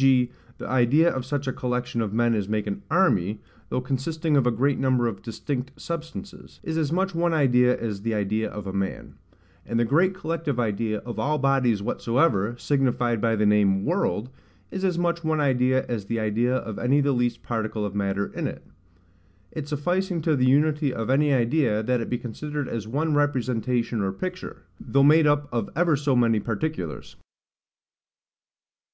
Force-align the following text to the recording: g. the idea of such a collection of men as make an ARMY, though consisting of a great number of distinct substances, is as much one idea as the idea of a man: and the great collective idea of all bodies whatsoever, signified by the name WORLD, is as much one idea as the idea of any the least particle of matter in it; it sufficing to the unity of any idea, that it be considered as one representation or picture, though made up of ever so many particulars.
g. 0.00 0.30
the 0.56 0.66
idea 0.66 1.14
of 1.14 1.26
such 1.26 1.46
a 1.46 1.52
collection 1.52 2.00
of 2.00 2.10
men 2.10 2.32
as 2.34 2.48
make 2.48 2.66
an 2.66 2.80
ARMY, 2.90 3.38
though 3.68 3.82
consisting 3.82 4.34
of 4.34 4.46
a 4.46 4.50
great 4.50 4.78
number 4.78 5.06
of 5.06 5.20
distinct 5.20 5.78
substances, 5.78 6.58
is 6.62 6.78
as 6.78 6.90
much 6.90 7.14
one 7.14 7.34
idea 7.34 7.78
as 7.78 8.00
the 8.00 8.14
idea 8.14 8.48
of 8.48 8.66
a 8.66 8.72
man: 8.72 9.18
and 9.66 9.78
the 9.78 9.84
great 9.84 10.14
collective 10.14 10.58
idea 10.58 11.00
of 11.00 11.18
all 11.18 11.36
bodies 11.36 11.82
whatsoever, 11.82 12.54
signified 12.56 13.20
by 13.20 13.36
the 13.36 13.44
name 13.44 13.84
WORLD, 13.84 14.30
is 14.70 14.86
as 14.86 14.96
much 14.98 15.22
one 15.22 15.38
idea 15.38 15.84
as 15.84 16.06
the 16.06 16.18
idea 16.18 16.56
of 16.56 16.78
any 16.78 17.02
the 17.02 17.12
least 17.12 17.42
particle 17.42 17.84
of 17.84 17.94
matter 17.94 18.28
in 18.32 18.46
it; 18.46 18.66
it 19.52 19.68
sufficing 19.68 20.22
to 20.22 20.34
the 20.34 20.46
unity 20.46 20.94
of 20.94 21.10
any 21.10 21.30
idea, 21.34 21.82
that 21.82 22.00
it 22.00 22.08
be 22.08 22.16
considered 22.16 22.70
as 22.70 22.88
one 22.88 23.12
representation 23.14 24.00
or 24.00 24.12
picture, 24.12 24.62
though 24.80 25.02
made 25.04 25.26
up 25.26 25.46
of 25.52 25.68
ever 25.76 25.94
so 25.94 26.16
many 26.16 26.40
particulars. 26.40 27.16